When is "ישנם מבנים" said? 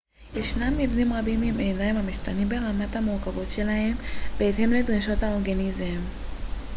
0.35-1.13